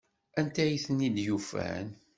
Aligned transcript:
Anta 0.39 0.61
ay 0.63 0.81
ten-id-yufan? 0.85 1.87